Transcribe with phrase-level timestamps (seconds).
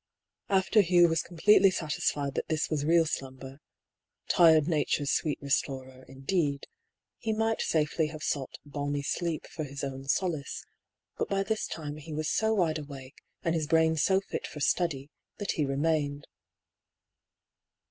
[0.49, 3.59] After Hugh was completely satisfied that this was real slumber
[4.35, 6.65] —"tired Nature's sweet restorer," indeed—
[7.19, 10.65] he might safely have sought" balmy sleep" for his own solace;
[11.19, 14.59] but by this time he was so wide awake, and his brain so fit for
[14.59, 16.25] study, that he remained.